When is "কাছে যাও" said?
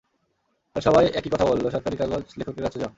2.63-2.89